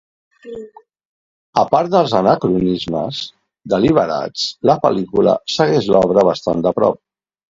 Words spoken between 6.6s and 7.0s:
de prop.